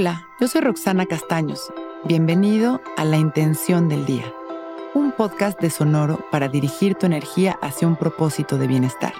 Hola, 0.00 0.28
yo 0.38 0.46
soy 0.46 0.60
Roxana 0.60 1.06
Castaños. 1.06 1.72
Bienvenido 2.04 2.80
a 2.96 3.04
La 3.04 3.16
Intención 3.16 3.88
del 3.88 4.06
Día, 4.06 4.32
un 4.94 5.10
podcast 5.10 5.60
de 5.60 5.70
Sonoro 5.70 6.24
para 6.30 6.46
dirigir 6.46 6.94
tu 6.94 7.06
energía 7.06 7.58
hacia 7.62 7.88
un 7.88 7.96
propósito 7.96 8.58
de 8.58 8.68
bienestar. 8.68 9.12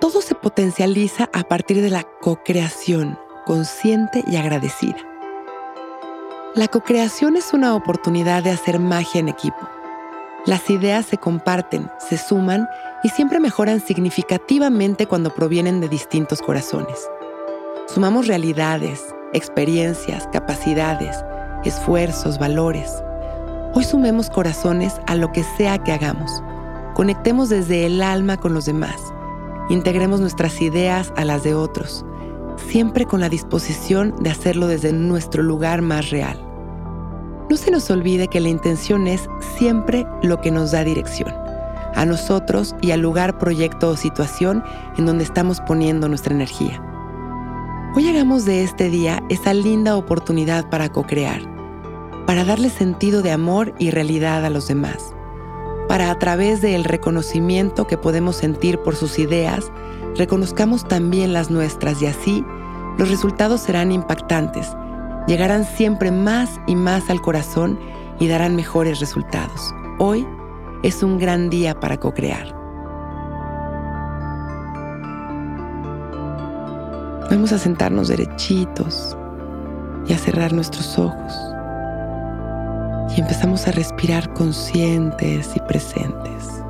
Todo 0.00 0.20
se 0.20 0.36
potencializa 0.36 1.28
a 1.32 1.42
partir 1.42 1.82
de 1.82 1.90
la 1.90 2.04
co-creación, 2.04 3.18
consciente 3.44 4.22
y 4.28 4.36
agradecida. 4.36 4.98
La 6.54 6.68
co-creación 6.68 7.36
es 7.36 7.52
una 7.52 7.74
oportunidad 7.74 8.44
de 8.44 8.52
hacer 8.52 8.78
magia 8.78 9.18
en 9.18 9.26
equipo. 9.26 9.68
Las 10.48 10.70
ideas 10.70 11.04
se 11.04 11.18
comparten, 11.18 11.90
se 11.98 12.16
suman 12.16 12.70
y 13.02 13.10
siempre 13.10 13.38
mejoran 13.38 13.80
significativamente 13.80 15.04
cuando 15.04 15.34
provienen 15.34 15.82
de 15.82 15.90
distintos 15.90 16.40
corazones. 16.40 17.06
Sumamos 17.86 18.26
realidades, 18.28 19.14
experiencias, 19.34 20.26
capacidades, 20.32 21.22
esfuerzos, 21.66 22.38
valores. 22.38 22.90
Hoy 23.74 23.84
sumemos 23.84 24.30
corazones 24.30 24.94
a 25.06 25.16
lo 25.16 25.32
que 25.32 25.44
sea 25.58 25.76
que 25.84 25.92
hagamos. 25.92 26.42
Conectemos 26.94 27.50
desde 27.50 27.84
el 27.84 28.00
alma 28.00 28.38
con 28.38 28.54
los 28.54 28.64
demás. 28.64 28.96
Integremos 29.68 30.18
nuestras 30.18 30.62
ideas 30.62 31.12
a 31.16 31.26
las 31.26 31.42
de 31.42 31.52
otros, 31.52 32.06
siempre 32.70 33.04
con 33.04 33.20
la 33.20 33.28
disposición 33.28 34.14
de 34.20 34.30
hacerlo 34.30 34.66
desde 34.66 34.94
nuestro 34.94 35.42
lugar 35.42 35.82
más 35.82 36.08
real. 36.08 36.47
No 37.50 37.56
se 37.56 37.70
nos 37.70 37.90
olvide 37.90 38.28
que 38.28 38.40
la 38.40 38.48
intención 38.48 39.06
es 39.06 39.28
siempre 39.56 40.06
lo 40.22 40.40
que 40.40 40.50
nos 40.50 40.72
da 40.72 40.84
dirección 40.84 41.32
a 41.94 42.04
nosotros 42.04 42.76
y 42.80 42.92
al 42.92 43.00
lugar, 43.00 43.38
proyecto 43.38 43.88
o 43.88 43.96
situación 43.96 44.62
en 44.96 45.06
donde 45.06 45.24
estamos 45.24 45.60
poniendo 45.60 46.08
nuestra 46.08 46.34
energía. 46.34 46.82
Hoy 47.96 48.08
hagamos 48.08 48.44
de 48.44 48.62
este 48.62 48.90
día 48.90 49.22
esa 49.30 49.54
linda 49.54 49.96
oportunidad 49.96 50.68
para 50.68 50.90
co-crear, 50.90 51.40
para 52.26 52.44
darle 52.44 52.70
sentido 52.70 53.22
de 53.22 53.32
amor 53.32 53.74
y 53.78 53.90
realidad 53.90 54.44
a 54.44 54.50
los 54.50 54.68
demás, 54.68 55.14
para 55.88 56.10
a 56.10 56.18
través 56.18 56.60
del 56.60 56.84
reconocimiento 56.84 57.86
que 57.86 57.96
podemos 57.96 58.36
sentir 58.36 58.78
por 58.78 58.94
sus 58.94 59.18
ideas, 59.18 59.72
reconozcamos 60.14 60.86
también 60.86 61.32
las 61.32 61.50
nuestras 61.50 62.00
y 62.02 62.06
así 62.06 62.44
los 62.98 63.08
resultados 63.08 63.62
serán 63.62 63.90
impactantes, 63.90 64.68
llegarán 65.28 65.64
siempre 65.64 66.10
más 66.10 66.58
y 66.66 66.74
más 66.74 67.10
al 67.10 67.20
corazón 67.20 67.78
y 68.18 68.26
darán 68.26 68.56
mejores 68.56 68.98
resultados. 68.98 69.72
Hoy 69.98 70.26
es 70.82 71.02
un 71.02 71.18
gran 71.18 71.50
día 71.50 71.78
para 71.78 71.98
co-crear. 71.98 72.56
Vamos 77.30 77.52
a 77.52 77.58
sentarnos 77.58 78.08
derechitos 78.08 79.16
y 80.06 80.14
a 80.14 80.18
cerrar 80.18 80.54
nuestros 80.54 80.98
ojos. 80.98 81.34
Y 83.14 83.20
empezamos 83.20 83.68
a 83.68 83.72
respirar 83.72 84.32
conscientes 84.32 85.54
y 85.54 85.60
presentes. 85.60 86.64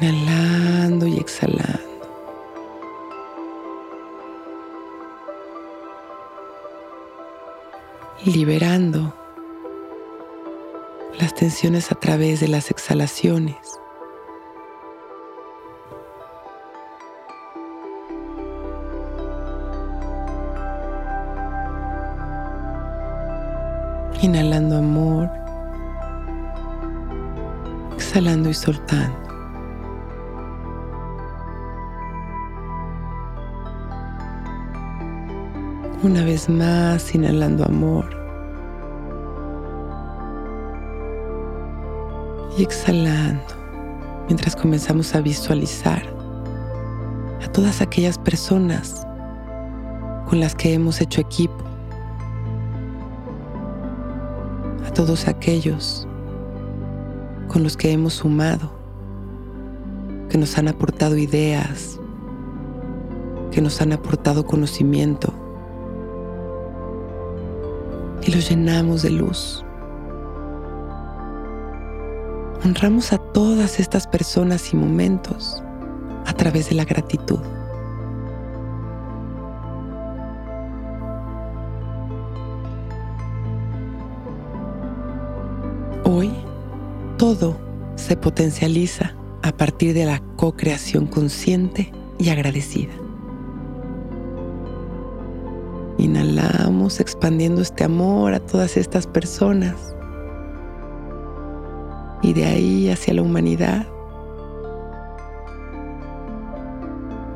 Inhalando 0.00 1.06
y 1.06 1.18
exhalando. 1.18 1.87
Liberando 8.28 9.14
las 11.18 11.34
tensiones 11.34 11.90
a 11.90 11.94
través 11.94 12.40
de 12.40 12.48
las 12.48 12.70
exhalaciones. 12.70 13.56
Inhalando 24.20 24.76
amor, 24.76 25.30
exhalando 27.94 28.50
y 28.50 28.54
soltando. 28.54 29.16
Una 36.02 36.24
vez 36.24 36.48
más, 36.48 37.14
inhalando 37.14 37.64
amor. 37.64 38.17
Y 42.58 42.62
exhalando, 42.62 43.54
mientras 44.26 44.56
comenzamos 44.56 45.14
a 45.14 45.20
visualizar 45.20 46.02
a 47.40 47.52
todas 47.52 47.80
aquellas 47.80 48.18
personas 48.18 49.06
con 50.28 50.40
las 50.40 50.56
que 50.56 50.74
hemos 50.74 51.00
hecho 51.00 51.20
equipo. 51.20 51.62
A 54.84 54.90
todos 54.92 55.28
aquellos 55.28 56.08
con 57.46 57.62
los 57.62 57.76
que 57.76 57.92
hemos 57.92 58.14
sumado, 58.14 58.72
que 60.28 60.36
nos 60.36 60.58
han 60.58 60.66
aportado 60.66 61.16
ideas, 61.16 62.00
que 63.52 63.62
nos 63.62 63.80
han 63.80 63.92
aportado 63.92 64.44
conocimiento 64.44 65.32
y 68.26 68.32
los 68.32 68.50
llenamos 68.50 69.02
de 69.02 69.10
luz. 69.10 69.64
Honramos 72.68 73.14
a 73.14 73.18
todas 73.18 73.80
estas 73.80 74.06
personas 74.06 74.74
y 74.74 74.76
momentos 74.76 75.62
a 76.26 76.34
través 76.34 76.68
de 76.68 76.74
la 76.74 76.84
gratitud. 76.84 77.38
Hoy 86.04 86.30
todo 87.16 87.56
se 87.96 88.18
potencializa 88.18 89.14
a 89.42 89.50
partir 89.56 89.94
de 89.94 90.04
la 90.04 90.20
co-creación 90.36 91.06
consciente 91.06 91.90
y 92.18 92.28
agradecida. 92.28 92.92
Inhalamos 95.96 97.00
expandiendo 97.00 97.62
este 97.62 97.84
amor 97.84 98.34
a 98.34 98.40
todas 98.40 98.76
estas 98.76 99.06
personas 99.06 99.94
y 102.22 102.32
de 102.32 102.44
ahí 102.44 102.90
hacia 102.90 103.14
la 103.14 103.22
humanidad. 103.22 103.86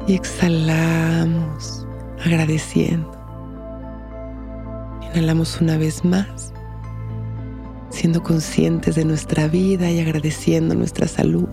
Y 0.07 0.15
exhalamos 0.15 1.87
agradeciendo. 2.25 3.11
Inhalamos 5.03 5.61
una 5.61 5.77
vez 5.77 6.05
más, 6.05 6.53
siendo 7.91 8.23
conscientes 8.23 8.95
de 8.95 9.05
nuestra 9.05 9.49
vida 9.49 9.91
y 9.91 10.01
agradeciendo 10.01 10.75
nuestra 10.75 11.07
salud. 11.07 11.49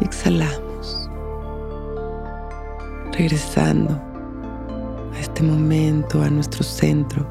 exhalamos 0.00 1.10
regresando 3.12 4.00
a 5.14 5.20
este 5.20 5.42
momento, 5.42 6.22
a 6.22 6.30
nuestro 6.30 6.62
centro, 6.62 7.26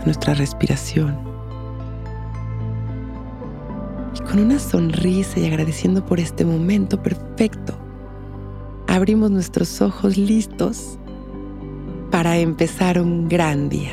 a 0.00 0.04
nuestra 0.04 0.34
respiración. 0.34 1.18
Y 4.14 4.20
con 4.20 4.40
una 4.40 4.58
sonrisa 4.58 5.38
y 5.40 5.46
agradeciendo 5.46 6.04
por 6.04 6.20
este 6.20 6.44
momento 6.44 7.02
perfecto, 7.02 7.74
abrimos 8.88 9.30
nuestros 9.30 9.80
ojos 9.80 10.16
listos 10.16 10.98
para 12.10 12.38
empezar 12.38 13.00
un 13.00 13.28
gran 13.28 13.68
día. 13.68 13.92